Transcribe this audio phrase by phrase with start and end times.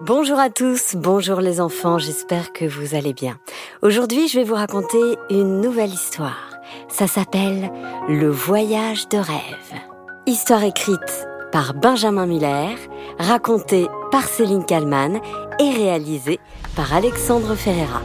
[0.00, 3.36] Bonjour à tous, bonjour les enfants, j'espère que vous allez bien.
[3.82, 6.56] Aujourd'hui, je vais vous raconter une nouvelle histoire.
[6.88, 7.68] Ça s'appelle
[8.08, 9.80] Le voyage de rêve.
[10.24, 12.76] Histoire écrite par Benjamin Muller,
[13.18, 15.18] racontée par Céline Kallmann
[15.58, 16.38] et réalisée
[16.76, 18.02] par Alexandre Ferreira.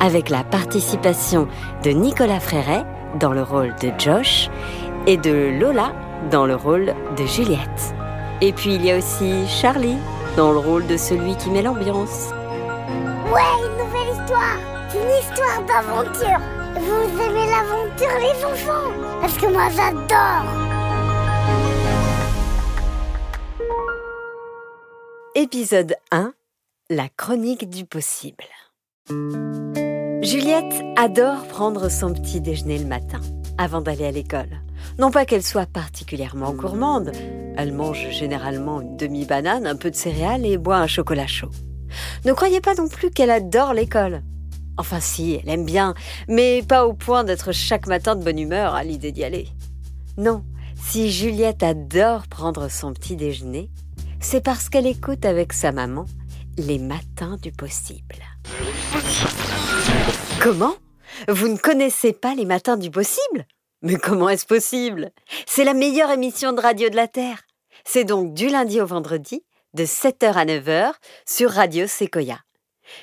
[0.00, 1.46] Avec la participation
[1.84, 2.86] de Nicolas Fréret
[3.20, 4.48] dans le rôle de Josh
[5.06, 5.92] et de Lola
[6.30, 7.94] dans le rôle de Juliette.
[8.40, 9.98] Et puis il y a aussi Charlie
[10.36, 12.30] dans le rôle de celui qui met l'ambiance.
[13.32, 14.58] Ouais, une nouvelle histoire
[14.94, 16.40] Une histoire d'aventure
[16.80, 18.90] Vous aimez l'aventure les enfants?
[19.20, 20.44] Parce que moi j'adore
[25.34, 26.32] Épisode 1
[26.90, 28.44] La chronique du possible.
[30.22, 33.20] Juliette adore prendre son petit déjeuner le matin,
[33.58, 34.60] avant d'aller à l'école.
[34.98, 37.12] Non pas qu'elle soit particulièrement gourmande,
[37.56, 41.50] elle mange généralement une demi-banane, un peu de céréales et boit un chocolat chaud.
[42.24, 44.22] Ne croyez pas non plus qu'elle adore l'école.
[44.78, 45.94] Enfin si, elle aime bien,
[46.28, 49.48] mais pas au point d'être chaque matin de bonne humeur à l'idée d'y aller.
[50.16, 50.44] Non,
[50.82, 53.70] si Juliette adore prendre son petit déjeuner,
[54.20, 56.06] c'est parce qu'elle écoute avec sa maman
[56.56, 58.22] les matins du possible.
[60.40, 60.74] Comment?
[61.28, 63.46] Vous ne connaissez pas les matins du possible?
[63.82, 65.10] Mais comment est-ce possible?
[65.46, 67.42] C'est la meilleure émission de radio de la Terre.
[67.84, 70.92] C'est donc du lundi au vendredi, de 7h à 9h,
[71.26, 72.38] sur Radio Sequoia.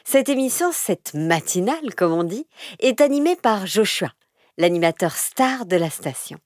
[0.03, 2.47] Cette émission, cette matinale, comme on dit,
[2.79, 4.11] est animée par Joshua,
[4.57, 6.37] l'animateur star de la station.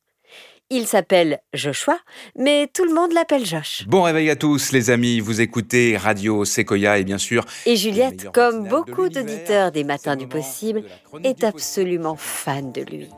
[0.70, 2.00] Il s'appelle Joshua,
[2.36, 3.84] mais tout le monde l'appelle Josh.
[3.86, 7.45] Bon réveil à tous les amis, vous écoutez Radio Sequoia et bien sûr...
[7.66, 10.84] Et Juliette, comme beaucoup d'auditeurs des Matins du Possible,
[11.23, 13.09] est absolument fan de lui.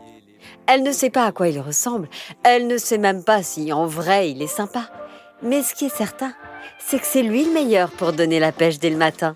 [0.67, 2.09] Elle ne sait pas à quoi il ressemble,
[2.43, 4.89] elle ne sait même pas si en vrai il est sympa.
[5.43, 6.33] Mais ce qui est certain,
[6.79, 9.35] c'est que c'est lui le meilleur pour donner la pêche dès le matin.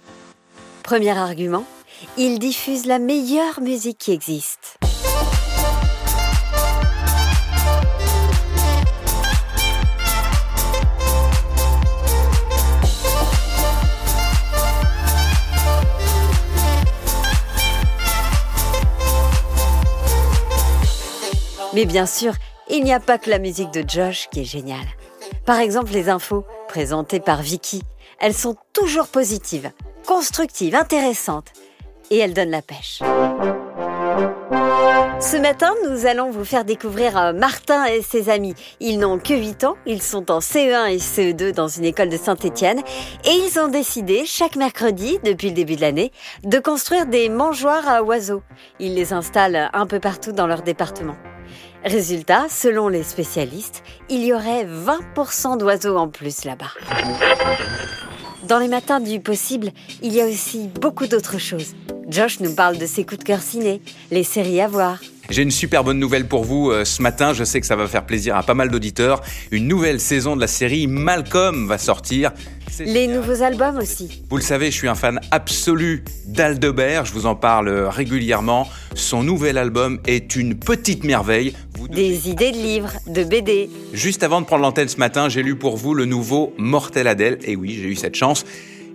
[0.82, 1.66] Premier argument,
[2.18, 4.79] il diffuse la meilleure musique qui existe.
[21.80, 22.34] Mais bien sûr,
[22.70, 24.86] il n'y a pas que la musique de Josh qui est géniale.
[25.46, 27.84] Par exemple, les infos, présentées par Vicky,
[28.20, 29.72] elles sont toujours positives,
[30.06, 31.54] constructives, intéressantes.
[32.12, 33.00] Et elles donnent la pêche.
[35.22, 38.56] Ce matin, nous allons vous faire découvrir euh, Martin et ses amis.
[38.82, 42.18] Ils n'ont que 8 ans, ils sont en CE1 et CE2 dans une école de
[42.18, 42.82] Saint-Étienne
[43.24, 46.12] et ils ont décidé chaque mercredi, depuis le début de l'année,
[46.44, 48.44] de construire des mangeoires à oiseaux.
[48.82, 51.16] Ils les installent un peu partout dans leur département.
[51.86, 56.72] Résultat, selon les spécialistes, il y aurait 20% d'oiseaux en plus là-bas.
[58.48, 61.76] Dans les matins du possible, il y a aussi beaucoup d'autres choses.
[62.10, 63.82] Josh nous parle de ses coups de cœur ciné,
[64.12, 67.34] les séries à voir, j'ai une super bonne nouvelle pour vous euh, ce matin.
[67.34, 69.22] Je sais que ça va faire plaisir à pas mal d'auditeurs.
[69.52, 72.32] Une nouvelle saison de la série Malcolm va sortir.
[72.80, 74.24] Les nouveaux albums aussi.
[74.30, 77.06] Vous le savez, je suis un fan absolu d'Aldebert.
[77.06, 78.68] Je vous en parle régulièrement.
[78.96, 81.54] Son nouvel album est une petite merveille.
[81.90, 83.70] Des idées de livres, de BD.
[83.94, 87.40] Juste avant de prendre l'antenne ce matin, j'ai lu pour vous le nouveau Mortel Adèle.
[87.44, 88.46] Et oui, j'ai eu cette chance.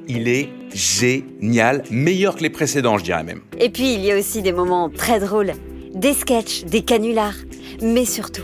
[0.07, 3.41] Il est génial, meilleur que les précédents, je dirais même.
[3.59, 5.53] Et puis, il y a aussi des moments très drôles
[5.95, 7.37] des sketchs, des canulars.
[7.81, 8.43] Mais surtout,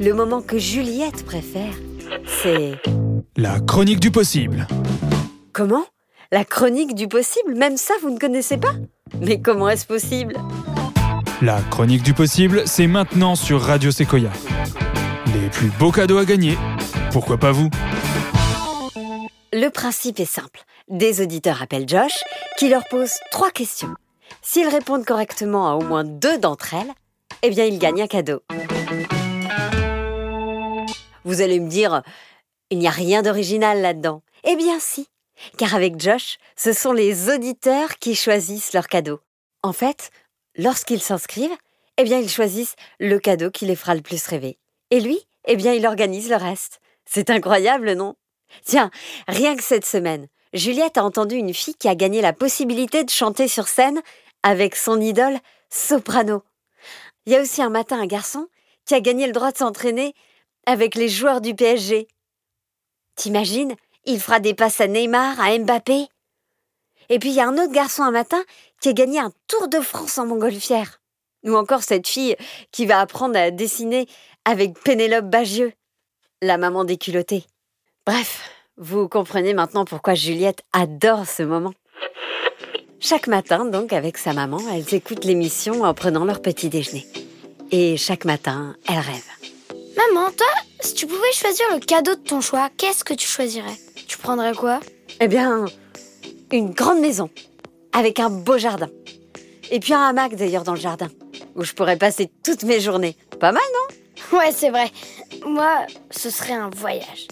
[0.00, 1.74] le moment que Juliette préfère,
[2.26, 3.01] c'est...
[3.38, 4.66] La chronique du possible.
[5.54, 5.84] Comment?
[6.32, 7.54] La chronique du possible?
[7.54, 8.74] Même ça, vous ne connaissez pas?
[9.22, 10.36] Mais comment est-ce possible?
[11.40, 14.28] La chronique du possible, c'est maintenant sur Radio Sequoia.
[15.32, 16.58] Les plus beaux cadeaux à gagner.
[17.10, 17.70] Pourquoi pas vous?
[19.54, 20.60] Le principe est simple.
[20.90, 22.22] Des auditeurs appellent Josh,
[22.58, 23.94] qui leur pose trois questions.
[24.42, 26.92] S'ils répondent correctement à au moins deux d'entre elles,
[27.42, 28.42] eh bien, ils gagnent un cadeau.
[31.24, 32.02] Vous allez me dire,
[32.72, 34.22] il n'y a rien d'original là-dedans.
[34.44, 35.06] Eh bien si,
[35.58, 39.20] car avec Josh, ce sont les auditeurs qui choisissent leur cadeau.
[39.62, 40.10] En fait,
[40.56, 41.56] lorsqu'ils s'inscrivent,
[41.98, 44.58] eh bien, ils choisissent le cadeau qui les fera le plus rêver.
[44.90, 46.80] Et lui, eh bien, il organise le reste.
[47.04, 48.14] C'est incroyable, non?
[48.64, 48.90] Tiens,
[49.28, 53.10] rien que cette semaine, Juliette a entendu une fille qui a gagné la possibilité de
[53.10, 54.00] chanter sur scène
[54.42, 55.38] avec son idole
[55.68, 56.42] soprano.
[57.26, 58.48] Il y a aussi un matin un garçon
[58.86, 60.14] qui a gagné le droit de s'entraîner
[60.64, 62.08] avec les joueurs du PSG.
[63.16, 63.74] T'imagines
[64.04, 66.08] Il fera des passes à Neymar, à Mbappé.
[67.08, 68.42] Et puis il y a un autre garçon un matin
[68.80, 71.00] qui a gagné un Tour de France en montgolfière.
[71.44, 72.36] Ou encore cette fille
[72.70, 74.06] qui va apprendre à dessiner
[74.44, 75.72] avec Pénélope Bagieux,
[76.40, 77.44] la maman des culottés.
[78.06, 81.74] Bref, Vous comprenez maintenant pourquoi Juliette adore ce moment.
[83.00, 87.06] Chaque matin, donc, avec sa maman, elles écoutent l'émission en prenant leur petit déjeuner.
[87.70, 89.51] Et chaque matin, elles rêvent.
[90.12, 90.46] Maman, toi,
[90.80, 93.76] si tu pouvais choisir le cadeau de ton choix, qu'est-ce que tu choisirais?
[94.08, 94.80] Tu prendrais quoi?
[95.20, 95.64] Eh bien,
[96.50, 97.30] une grande maison,
[97.92, 98.90] avec un beau jardin.
[99.70, 101.08] Et puis un hamac d'ailleurs dans le jardin,
[101.54, 103.16] où je pourrais passer toutes mes journées.
[103.40, 104.38] Pas mal, non?
[104.38, 104.90] Ouais, c'est vrai.
[105.46, 107.28] Moi, ce serait un voyage.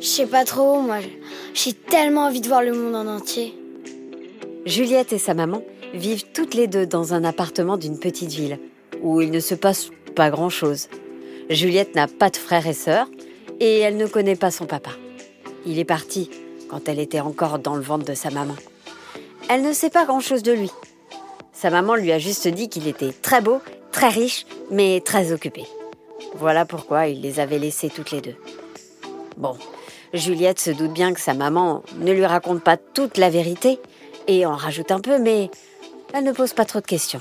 [0.00, 0.98] Je sais pas trop, moi,
[1.54, 3.54] j'ai tellement envie de voir le monde en entier.
[4.64, 8.58] Juliette et sa maman vivent toutes les deux dans un appartement d'une petite ville,
[9.02, 10.88] où il ne se passe pas grand-chose.
[11.48, 13.06] Juliette n'a pas de frères et sœurs,
[13.60, 14.90] et elle ne connaît pas son papa.
[15.64, 16.30] Il est parti
[16.68, 18.56] quand elle était encore dans le ventre de sa maman.
[19.48, 20.70] Elle ne sait pas grand-chose de lui.
[21.52, 23.60] Sa maman lui a juste dit qu'il était très beau,
[23.92, 25.64] très riche, mais très occupé.
[26.34, 28.34] Voilà pourquoi il les avait laissés toutes les deux.
[29.36, 29.56] Bon,
[30.12, 33.78] Juliette se doute bien que sa maman ne lui raconte pas toute la vérité
[34.26, 35.50] et en rajoute un peu, mais
[36.12, 37.20] elle ne pose pas trop de questions.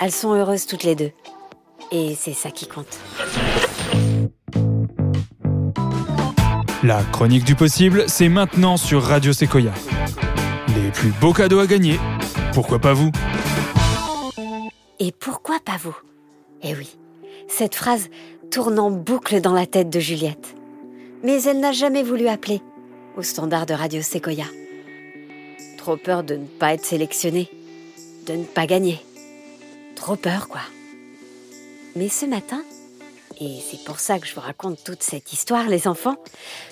[0.00, 1.12] Elles sont heureuses toutes les deux.
[1.92, 2.98] Et c'est ça qui compte.
[6.84, 9.72] La chronique du possible, c'est maintenant sur Radio Sequoia.
[10.76, 11.98] Les plus beaux cadeaux à gagner,
[12.52, 13.10] pourquoi pas vous?
[14.98, 15.96] Et pourquoi pas vous?
[16.62, 16.94] Eh oui,
[17.48, 18.10] cette phrase
[18.50, 20.56] tourne en boucle dans la tête de Juliette.
[21.22, 22.60] Mais elle n'a jamais voulu appeler
[23.16, 24.44] au standard de Radio Sequoia.
[25.78, 27.48] Trop peur de ne pas être sélectionnée,
[28.26, 29.00] de ne pas gagner.
[29.96, 30.60] Trop peur, quoi.
[31.96, 32.60] Mais ce matin,
[33.40, 36.16] et c'est pour ça que je vous raconte toute cette histoire, les enfants,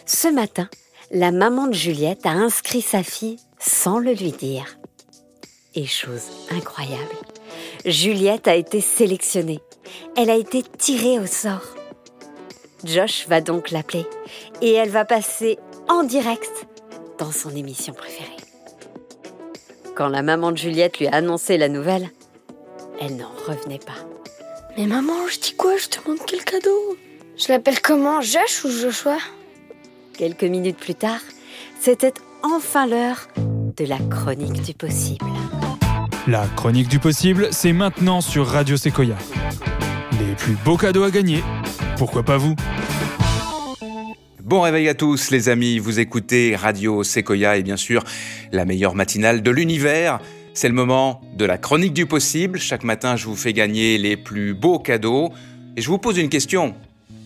[0.06, 0.68] ce matin,
[1.10, 4.78] la maman de Juliette a inscrit sa fille sans le lui dire.
[5.74, 7.16] Et chose incroyable,
[7.84, 9.60] Juliette a été sélectionnée.
[10.16, 11.74] Elle a été tirée au sort.
[12.84, 14.06] Josh va donc l'appeler
[14.60, 16.66] et elle va passer en direct
[17.18, 18.28] dans son émission préférée.
[19.94, 22.10] Quand la maman de Juliette lui a annoncé la nouvelle,
[23.00, 24.11] elle n'en revenait pas.
[24.78, 25.76] Mais maman, je dis quoi?
[25.76, 26.96] Je te demande quel cadeau.
[27.36, 28.22] Je l'appelle comment?
[28.22, 29.18] Josh ou Joshua?
[30.16, 31.20] Quelques minutes plus tard,
[31.78, 35.26] c'était enfin l'heure de la chronique du possible.
[36.26, 39.16] La chronique du possible, c'est maintenant sur Radio Sequoia.
[40.12, 41.42] Les plus beaux cadeaux à gagner,
[41.98, 42.54] pourquoi pas vous?
[44.42, 48.04] Bon réveil à tous les amis, vous écoutez Radio Sequoia et bien sûr
[48.52, 50.18] la meilleure matinale de l'univers.
[50.54, 52.58] C'est le moment de la chronique du possible.
[52.58, 55.32] Chaque matin, je vous fais gagner les plus beaux cadeaux.
[55.76, 56.74] Et je vous pose une question.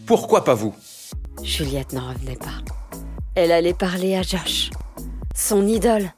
[0.07, 0.75] Pourquoi pas vous?
[1.43, 2.63] Juliette n'en revenait pas.
[3.35, 4.71] Elle allait parler à Josh,
[5.35, 6.13] son idole,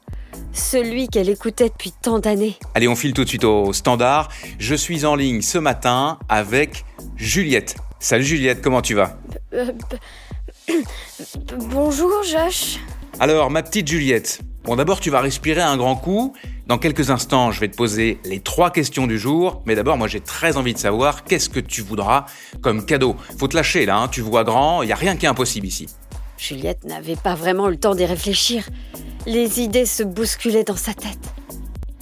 [0.53, 2.55] celui qu'elle écoutait depuis tant d'années.
[2.75, 4.29] Allez, on file tout de suite au standard.
[4.59, 6.85] Je suis en ligne ce matin avec
[7.15, 7.75] Juliette.
[7.99, 9.17] Salut Juliette, comment tu vas?
[9.53, 9.71] Euh,
[11.71, 12.77] Bonjour Josh.
[13.19, 16.33] Alors, ma petite Juliette, bon d'abord tu vas respirer un grand coup.
[16.67, 19.61] Dans quelques instants, je vais te poser les trois questions du jour.
[19.65, 22.25] Mais d'abord, moi j'ai très envie de savoir qu'est-ce que tu voudras
[22.61, 23.15] comme cadeau?
[23.39, 25.67] Faut te lâcher là, hein, tu vois grand, il n'y a rien qui est impossible
[25.67, 25.87] ici.
[26.37, 28.69] Juliette n'avait pas vraiment le temps d'y réfléchir.
[29.25, 31.19] Les idées se bousculaient dans sa tête.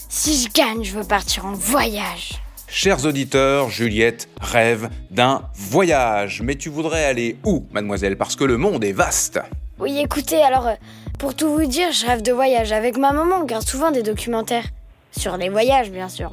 [0.10, 2.42] Si je gagne, je veux partir en voyage.
[2.68, 6.42] Chers auditeurs, Juliette rêve d'un voyage.
[6.44, 8.18] Mais tu voudrais aller où, mademoiselle?
[8.18, 9.40] Parce que le monde est vaste.
[9.80, 10.76] Oui, écoutez, alors, euh,
[11.18, 12.72] pour tout vous dire, je rêve de voyage.
[12.72, 14.66] Avec ma maman, on regarde souvent des documentaires.
[15.12, 16.32] Sur les voyages, bien sûr.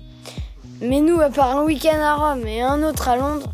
[0.81, 3.53] Mais nous, à part un week-end à Rome et un autre à Londres,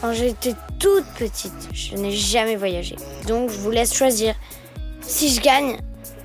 [0.00, 2.96] quand j'étais toute petite, je n'ai jamais voyagé.
[3.26, 4.34] Donc, je vous laisse choisir.
[5.00, 5.78] Si je gagne,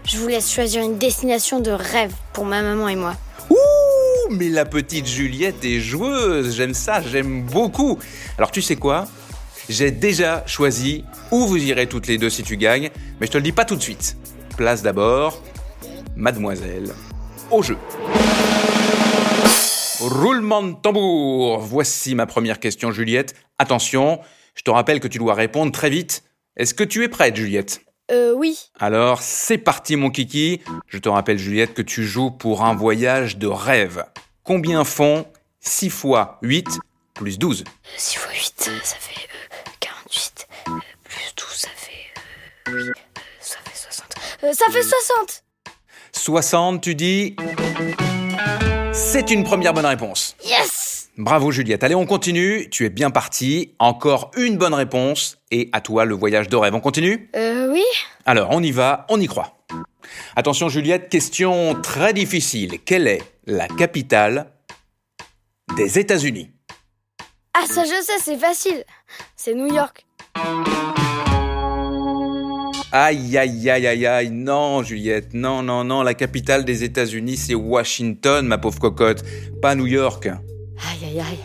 [0.03, 3.15] je vous laisse choisir une destination de rêve pour ma maman et moi.
[3.49, 3.55] Ouh,
[4.31, 6.55] mais la petite Juliette est joueuse.
[6.55, 7.97] J'aime ça, j'aime beaucoup.
[8.37, 9.07] Alors tu sais quoi?
[9.69, 13.37] J'ai déjà choisi où vous irez toutes les deux si tu gagnes, mais je te
[13.37, 14.17] le dis pas tout de suite.
[14.57, 15.43] Place d'abord,
[16.15, 16.91] mademoiselle,
[17.51, 17.77] au jeu.
[19.99, 21.59] Roulement de tambour.
[21.59, 23.35] Voici ma première question, Juliette.
[23.59, 24.19] Attention,
[24.55, 26.23] je te rappelle que tu dois répondre très vite.
[26.57, 27.81] Est-ce que tu es prête, Juliette?
[28.11, 28.57] Euh, oui.
[28.79, 30.61] alors, c'est parti mon kiki.
[30.87, 34.03] Je te rappelle Juliette que tu joues pour un voyage de rêve.
[34.43, 35.27] Combien font
[35.59, 36.79] 6 fois 8
[37.13, 37.65] plus 12
[37.97, 39.27] 6 x 8, ça fait
[40.09, 40.47] euh, 48.
[40.67, 40.71] euh,
[41.03, 41.91] plus 12, ça fait.
[42.69, 42.93] euh, oui, euh,
[43.39, 44.07] ça fait 60.
[44.43, 45.43] Euh, ça fait 60
[46.11, 47.35] 60, tu dis?
[48.93, 50.35] C'est une première bonne réponse.
[50.43, 51.83] Yes Bravo Juliette.
[51.83, 52.69] Allez, on continue.
[52.69, 53.75] Tu es bien parti.
[53.79, 55.37] Encore une bonne réponse.
[55.51, 56.73] Et à toi le voyage de rêve.
[56.75, 57.29] On continue?
[57.35, 57.83] Euh, oui
[58.25, 59.57] Alors, on y va, on y croit.
[60.35, 62.79] Attention Juliette, question très difficile.
[62.85, 64.51] Quelle est la capitale
[65.77, 66.51] des États-Unis?
[67.61, 68.85] Ah, ça je sais, c'est facile.
[69.35, 70.05] C'est New York.
[72.93, 74.29] Aïe, aïe, aïe, aïe, aïe.
[74.31, 75.33] Non, Juliette.
[75.33, 76.01] Non, non, non.
[76.01, 79.23] La capitale des États-Unis, c'est Washington, ma pauvre cocotte.
[79.61, 80.27] Pas New York.
[80.27, 81.39] Aïe, aïe, aïe.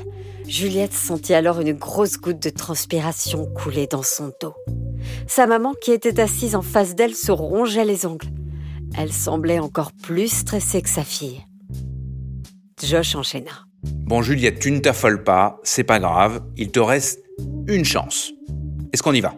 [0.47, 4.55] Juliette sentit alors une grosse goutte de transpiration couler dans son dos.
[5.27, 8.29] Sa maman, qui était assise en face d'elle, se rongeait les ongles.
[8.97, 11.45] Elle semblait encore plus stressée que sa fille.
[12.81, 13.67] Josh enchaîna.
[13.85, 17.21] Bon, Juliette, tu ne t'affoles pas, c'est pas grave, il te reste
[17.67, 18.33] une chance.
[18.93, 19.35] Est-ce qu'on y va?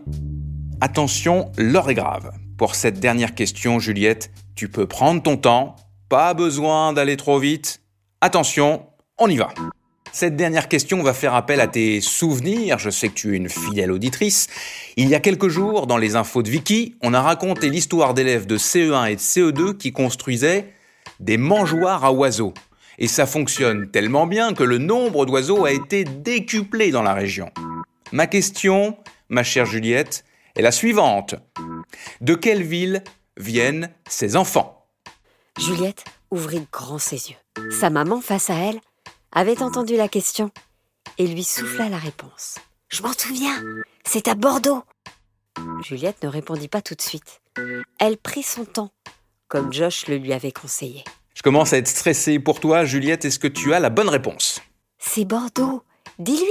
[0.80, 2.30] Attention, l'heure est grave.
[2.58, 5.76] Pour cette dernière question, Juliette, tu peux prendre ton temps,
[6.08, 7.80] pas besoin d'aller trop vite.
[8.20, 8.86] Attention,
[9.18, 9.48] on y va.
[10.12, 12.78] Cette dernière question va faire appel à tes souvenirs.
[12.78, 14.46] Je sais que tu es une fidèle auditrice.
[14.96, 18.46] Il y a quelques jours, dans les infos de Vicky, on a raconté l'histoire d'élèves
[18.46, 20.72] de CE1 et de CE2 qui construisaient
[21.20, 22.54] des mangeoires à oiseaux.
[22.98, 27.50] Et ça fonctionne tellement bien que le nombre d'oiseaux a été décuplé dans la région.
[28.12, 28.96] Ma question,
[29.28, 30.24] ma chère Juliette,
[30.54, 31.34] est la suivante.
[32.20, 33.02] De quelle ville
[33.36, 34.86] viennent ces enfants?
[35.58, 37.70] Juliette ouvrit grand ses yeux.
[37.70, 38.80] Sa maman, face à elle,
[39.32, 40.50] avait entendu la question
[41.18, 42.56] et lui souffla la réponse.
[42.88, 43.62] Je m'en souviens,
[44.04, 44.82] c'est à Bordeaux.
[45.82, 47.40] Juliette ne répondit pas tout de suite.
[47.98, 48.92] Elle prit son temps,
[49.48, 51.04] comme Josh le lui avait conseillé.
[51.36, 53.26] Je commence à être stressé pour toi, Juliette.
[53.26, 54.62] Est-ce que tu as la bonne réponse?
[54.98, 55.82] C'est Bordeaux.
[56.18, 56.46] Dis-lui,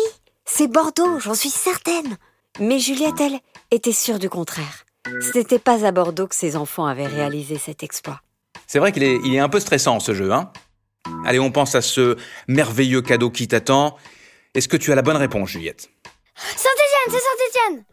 [0.45, 2.17] c'est Bordeaux, j'en suis certaine.
[2.59, 3.39] Mais Juliette, elle,
[3.71, 4.85] était sûre du contraire.
[5.05, 8.21] Ce n'était pas à Bordeaux que ses enfants avaient réalisé cet exploit.
[8.67, 10.51] C'est vrai qu'il est, il est un peu stressant ce jeu, hein?
[11.25, 12.15] Allez, on pense à ce
[12.47, 13.97] merveilleux cadeau qui t'attend.
[14.53, 15.89] Est-ce que tu as la bonne réponse, Juliette?
[16.35, 17.85] Saint-Étienne, c'est Saint-Étienne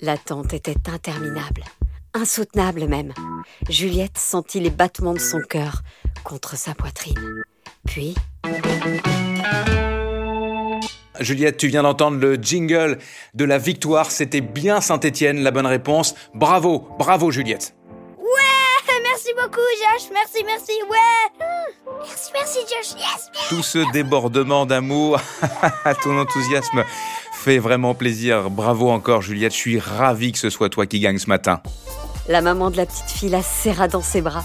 [0.00, 1.64] L'attente était interminable,
[2.16, 3.12] insoutenable même.
[3.68, 5.82] Juliette sentit les battements de son cœur
[6.24, 7.42] contre sa poitrine.
[7.86, 8.14] Puis...
[11.20, 12.98] Juliette, tu viens d'entendre le jingle
[13.34, 14.10] de la victoire.
[14.10, 16.14] C'était bien Saint-Étienne, la bonne réponse.
[16.34, 17.74] Bravo, bravo Juliette.
[18.18, 21.46] Ouais, merci beaucoup Josh, merci, merci, ouais
[22.06, 23.48] Merci, merci Josh, yes, yes.
[23.48, 25.20] Tout ce débordement d'amour,
[26.02, 26.84] ton enthousiasme
[27.32, 28.50] fait vraiment plaisir.
[28.50, 31.62] Bravo encore Juliette, je suis ravi que ce soit toi qui gagne ce matin.
[32.28, 34.44] La maman de la petite fille la serra dans ses bras.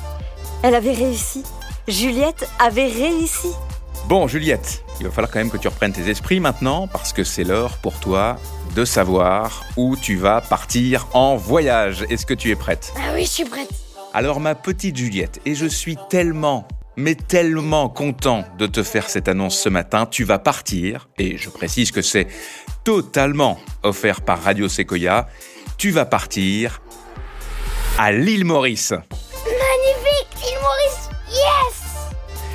[0.62, 1.44] Elle avait réussi.
[1.88, 3.50] Juliette avait réussi.
[4.08, 7.24] Bon Juliette, il va falloir quand même que tu reprennes tes esprits maintenant parce que
[7.24, 8.38] c'est l'heure pour toi
[8.76, 12.06] de savoir où tu vas partir en voyage.
[12.12, 12.94] Est-ce que tu es prête?
[12.98, 13.72] Ah oui, je suis prête.
[14.14, 19.28] Alors ma petite Juliette, et je suis tellement, mais tellement content de te faire cette
[19.28, 22.28] annonce ce matin, tu vas partir, et je précise que c'est
[22.84, 25.28] totalement offert par Radio Sequoia,
[25.78, 26.82] tu vas partir
[28.03, 28.93] à l'île Maurice.
[28.93, 32.10] Magnifique, l'île Maurice, yes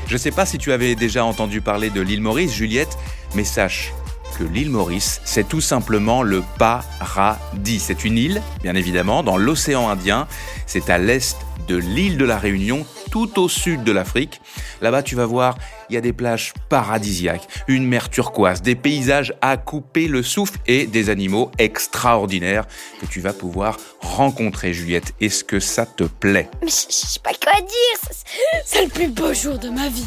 [0.09, 2.99] Je sais pas si tu avais déjà entendu parler de l'île Maurice, Juliette,
[3.37, 3.93] mais sache
[4.37, 7.79] que l'île Maurice, c'est tout simplement le paradis.
[7.79, 10.27] C'est une île, bien évidemment, dans l'océan Indien.
[10.67, 11.37] C'est à l'est
[11.67, 14.41] de l'île de la Réunion, tout au sud de l'Afrique.
[14.81, 15.57] Là-bas, tu vas voir,
[15.89, 20.59] il y a des plages paradisiaques, une mer turquoise, des paysages à couper le souffle
[20.67, 22.67] et des animaux extraordinaires
[23.01, 25.15] que tu vas pouvoir rencontrer, Juliette.
[25.21, 26.49] Est-ce que ça te plaît?
[26.63, 28.17] Mais je sais pas quoi dire,
[28.65, 30.07] c'est le plus beau jour de ma vie.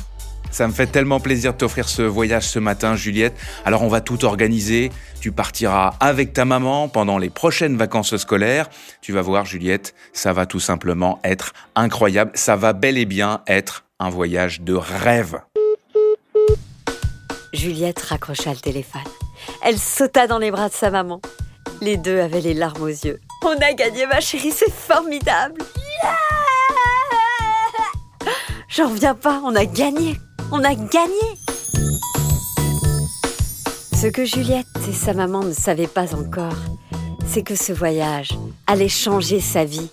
[0.52, 3.36] Ça me fait tellement plaisir de t'offrir ce voyage ce matin, Juliette.
[3.66, 4.92] Alors on va tout organiser.
[5.22, 8.70] Tu partiras avec ta maman pendant les prochaines vacances scolaires.
[9.02, 12.32] Tu vas voir, Juliette, ça va tout simplement être incroyable.
[12.34, 15.40] Ça va bel et bien être un voyage de rêve.
[17.54, 19.02] Juliette raccrocha le téléphone.
[19.64, 21.22] Elle sauta dans les bras de sa maman.
[21.82, 23.20] Les deux avaient les larmes aux yeux.
[23.44, 25.62] On a gagné, ma chérie, c'est formidable.
[28.68, 30.16] J'en reviens pas, on a gagné.
[30.52, 31.38] On a gagné.
[33.94, 36.58] Ce que Juliette et sa maman ne savaient pas encore,
[37.28, 38.32] c'est que ce voyage
[38.66, 39.90] allait changer sa vie,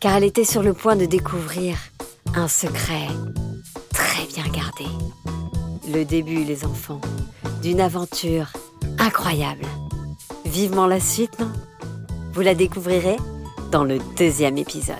[0.00, 1.76] car elle était sur le point de découvrir
[2.34, 3.06] un secret
[3.92, 4.86] très bien gardé.
[5.92, 7.00] Le début, les enfants,
[7.62, 8.52] d'une aventure
[8.98, 9.66] incroyable.
[10.44, 11.52] Vivement la suite, non?
[12.32, 13.16] Vous la découvrirez
[13.70, 14.96] dans le deuxième épisode.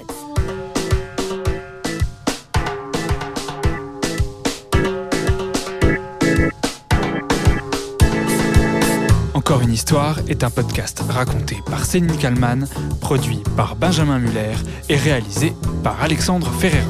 [9.51, 12.69] Encore une histoire est un podcast raconté par Céline Kallmann,
[13.01, 14.55] produit par Benjamin Muller
[14.89, 16.87] et réalisé par Alexandre Ferreira.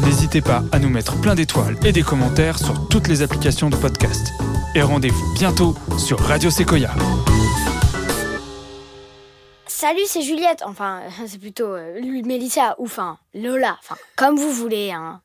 [0.00, 3.76] N'hésitez pas à nous mettre plein d'étoiles et des commentaires sur toutes les applications de
[3.76, 4.30] podcast.
[4.74, 6.90] Et rendez-vous bientôt sur Radio Sequoia.
[9.66, 10.62] Salut, c'est Juliette.
[10.66, 13.78] Enfin, c'est plutôt euh, Mélissa ou enfin Lola.
[13.80, 15.22] Enfin, comme vous voulez, hein.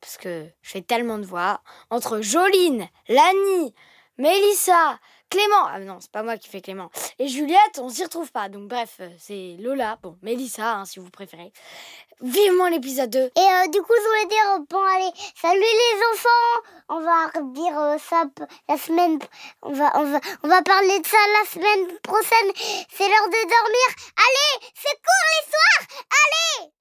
[0.00, 1.60] Parce que je fais tellement de voix.
[1.90, 3.74] Entre Joline, Lani,
[4.18, 4.98] Mélissa,
[5.28, 6.90] Clément, ah non, c'est pas moi qui fais Clément.
[7.18, 8.48] Et Juliette, on s'y retrouve pas.
[8.48, 11.52] Donc bref, euh, c'est Lola, bon, Mélissa, hein, si vous préférez.
[12.20, 13.18] Vivement l'épisode 2.
[13.18, 17.78] Et euh, du coup, je voulais dire, bon, allez, salut les enfants On va dire
[17.78, 18.24] euh, ça
[18.68, 19.18] la semaine...
[19.62, 22.52] On va, on, va, on va parler de ça la semaine prochaine.
[22.90, 23.88] C'est l'heure de dormir.
[24.16, 26.76] Allez, c'est court l'histoire Allez